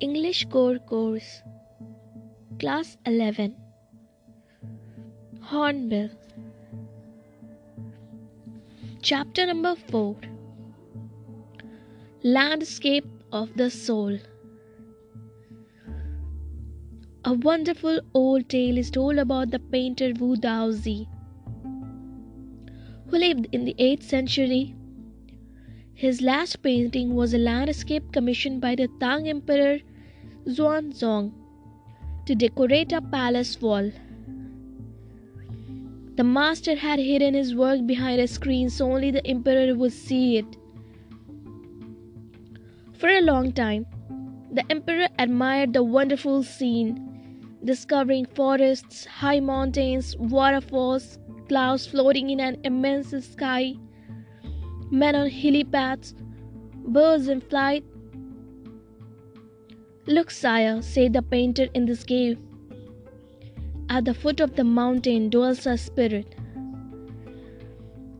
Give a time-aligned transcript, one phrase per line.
[0.00, 1.42] English Core Course,
[2.58, 3.54] Class 11
[5.42, 6.08] Hornbill.
[9.02, 10.16] Chapter number 4
[12.22, 14.18] Landscape of the Soul.
[17.26, 21.06] A wonderful old tale is told about the painter Wu Daozi,
[23.08, 24.74] who lived in the 8th century
[26.00, 29.80] his last painting was a landscape commissioned by the Tang Emperor
[30.46, 31.32] Xuanzong
[32.26, 33.90] to decorate a palace wall.
[36.16, 40.38] The master had hidden his work behind a screen so only the emperor would see
[40.38, 40.56] it.
[42.98, 43.86] For a long time,
[44.52, 51.18] the emperor admired the wonderful scene, discovering forests, high mountains, waterfalls,
[51.48, 53.76] clouds floating in an immense sky
[54.90, 56.14] men on helipads,
[56.86, 57.84] birds in flight.
[60.10, 62.36] Look, sire, said the painter in this cave.
[63.88, 66.34] At the foot of the mountain dwells a spirit.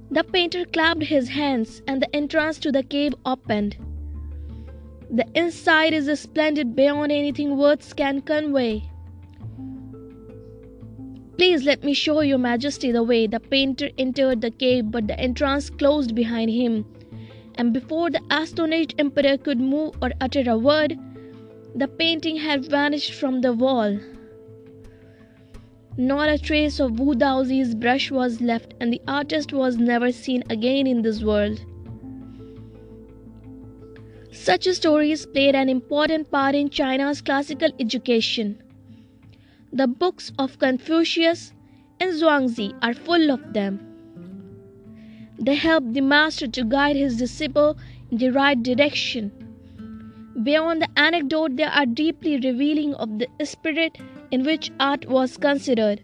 [0.08, 3.76] The painter clapped his hands, and the entrance to the cave opened.
[5.10, 8.88] The inside is splendid beyond anything words can convey.
[11.36, 13.26] Please let me show your majesty the way.
[13.26, 16.84] The painter entered the cave, but the entrance closed behind him.
[17.56, 20.96] And before the astonished emperor could move or utter a word,
[21.74, 23.98] the painting had vanished from the wall.
[25.96, 30.42] Not a trace of Wu Daozi's brush was left, and the artist was never seen
[30.50, 31.60] again in this world.
[34.32, 38.62] Such stories played an important part in China's classical education.
[39.72, 41.52] The books of Confucius
[42.00, 43.80] and Zhuangzi are full of them.
[45.38, 47.76] They help the master to guide his disciple
[48.10, 49.49] in the right direction.
[50.42, 53.98] Beyond the anecdote, they are deeply revealing of the spirit
[54.30, 56.02] in which art was considered.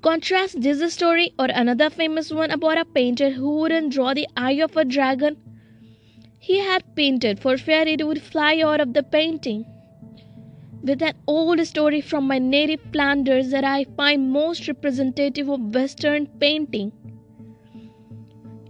[0.00, 4.52] Contrast this story or another famous one about a painter who wouldn't draw the eye
[4.52, 5.36] of a dragon.
[6.38, 9.66] He had painted for fear it would fly out of the painting
[10.82, 16.26] with an old story from my native Flanders that I find most representative of Western
[16.26, 16.92] painting.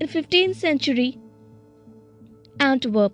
[0.01, 1.19] In 15th century
[2.59, 3.13] Antwerp,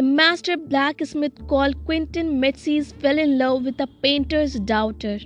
[0.00, 5.18] a master blacksmith called Quentin Metsys fell in love with a painter's daughter.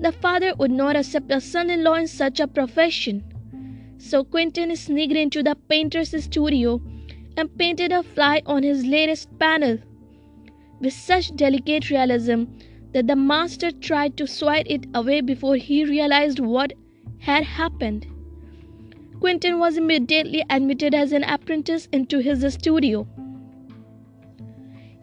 [0.00, 3.22] The father would not accept a son-in-law in such a profession,
[3.96, 6.82] so Quentin sneaked into the painter's studio
[7.36, 9.78] and painted a fly on his latest panel
[10.80, 12.46] with such delicate realism
[12.92, 16.72] that the master tried to swat it away before he realized what
[17.20, 18.04] had happened.
[19.20, 23.06] Quentin was immediately admitted as an apprentice into his studio.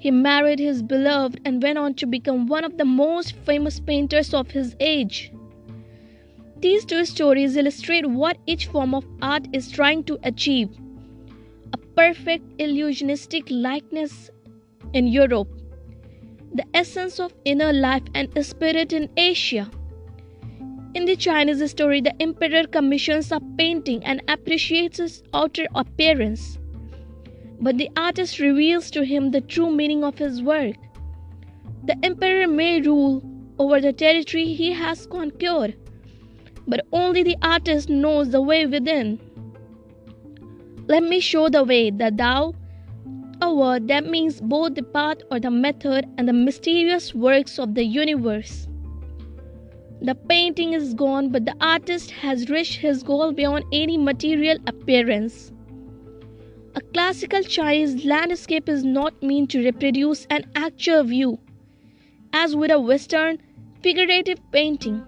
[0.02, 4.34] He married his beloved and went on to become one of the most famous painters
[4.34, 5.32] of his age.
[6.58, 10.70] These two stories illustrate what each form of art is trying to achieve
[11.72, 14.32] a perfect illusionistic likeness
[14.94, 15.48] in Europe
[16.56, 19.70] the essence of inner life and spirit in Asia.
[20.96, 26.58] In the Chinese story, the emperor commissions a painting and appreciates its outer appearance.
[27.62, 30.76] But the artist reveals to him the true meaning of his work.
[31.86, 33.24] The emperor may rule
[33.60, 35.76] over the territory he has conquered,
[36.68, 39.20] but only the artist knows the way within.
[40.88, 42.56] Let me show the way, the Tao
[43.42, 47.74] a word that means both the path or the method and the mysterious works of
[47.74, 48.68] the universe.
[50.02, 55.52] The painting is gone, but the artist has reached his goal beyond any material appearance.
[56.74, 61.40] A classical Chinese landscape is not meant to reproduce an actual view,
[62.32, 63.40] as with a Western
[63.82, 65.06] figurative painting.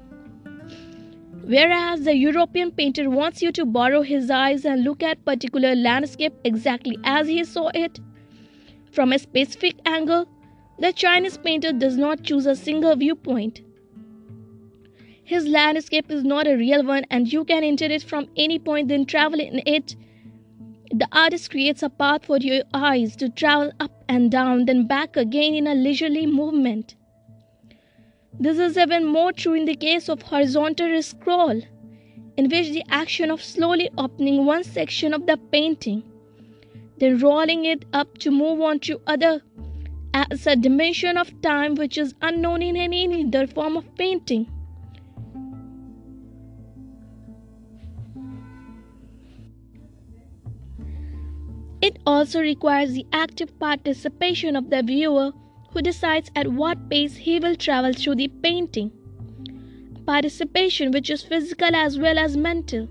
[1.46, 6.34] Whereas the European painter wants you to borrow his eyes and look at particular landscape
[6.44, 8.00] exactly as he saw it,
[8.92, 10.28] from a specific angle,
[10.80, 13.62] the Chinese painter does not choose a single viewpoint.
[15.24, 18.90] His landscape is not a real one, and you can enter it from any point,
[18.90, 19.96] then travel in it.
[20.92, 25.18] The artist creates a path for your eyes to travel up and down, then back
[25.18, 26.96] again in a leisurely movement.
[28.40, 31.62] This is even more true in the case of horizontal scroll,
[32.38, 36.04] in which the action of slowly opening one section of the painting
[37.04, 39.42] then rolling it up to move on to other
[40.14, 44.48] as a dimension of time which is unknown in any other form of painting.
[51.84, 55.34] It also requires the active participation of the viewer
[55.72, 58.90] who decides at what pace he will travel through the painting.
[60.06, 62.88] Participation which is physical as well as mental.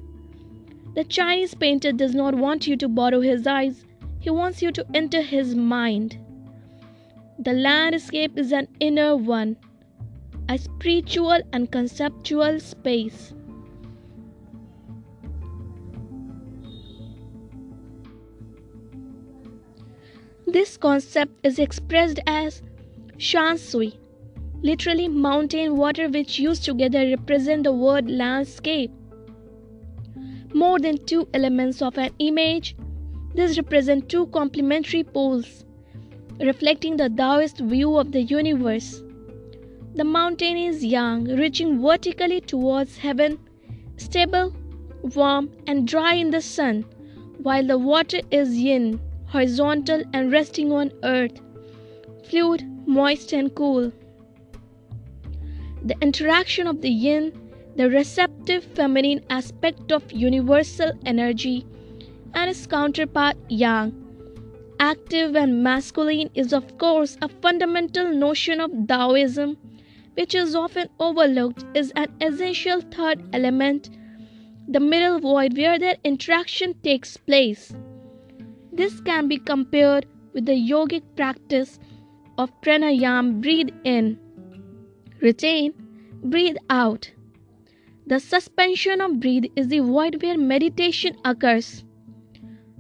[0.94, 3.86] The Chinese painter does not want you to borrow his eyes,
[4.20, 6.18] he wants you to enter his mind.
[7.38, 9.56] The landscape is an inner one,
[10.50, 13.32] a spiritual and conceptual space.
[20.52, 22.60] This concept is expressed as
[23.16, 23.94] Shanshui,
[24.60, 28.90] literally mountain water, which used together represent the word landscape.
[30.52, 32.76] More than two elements of an image,
[33.34, 35.64] these represent two complementary poles,
[36.38, 39.02] reflecting the Taoist view of the universe.
[39.94, 43.38] The mountain is yang, reaching vertically towards heaven,
[43.96, 44.54] stable,
[45.14, 46.84] warm, and dry in the sun,
[47.38, 49.00] while the water is yin,
[49.32, 51.40] horizontal and resting on earth,
[52.28, 53.90] fluid, moist, and cool.
[55.84, 57.32] The interaction of the yin,
[57.76, 61.66] the receptive feminine aspect of universal energy,
[62.34, 63.94] and its counterpart yang,
[64.78, 69.56] active and masculine, is of course a fundamental notion of Taoism,
[70.14, 73.88] which is often overlooked, is an essential third element,
[74.68, 77.72] the middle void where their interaction takes place.
[78.72, 81.78] This can be compared with the yogic practice
[82.38, 84.18] of pranayama breathe in,
[85.20, 85.74] retain,
[86.24, 87.10] breathe out.
[88.06, 91.84] The suspension of breath is the void where meditation occurs.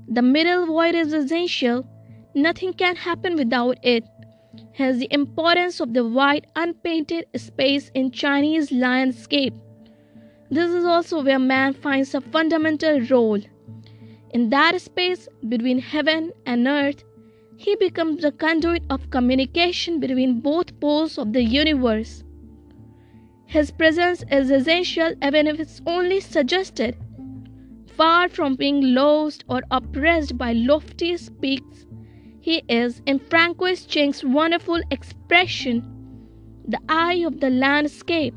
[0.08, 1.86] The middle void is essential,
[2.34, 4.04] nothing can happen without it.
[4.72, 9.54] Hence, the importance of the wide unpainted space in Chinese landscape.
[10.50, 13.40] This is also where man finds a fundamental role.
[14.32, 17.04] In that space between heaven and earth,
[17.56, 22.24] he becomes the conduit of communication between both poles of the universe.
[23.46, 26.96] His presence is essential even if it's only suggested.
[27.94, 31.84] Far from being lost or oppressed by lofty peaks,
[32.40, 35.84] he is, in Francois Cheng's wonderful expression,
[36.66, 38.34] the eye of the landscape.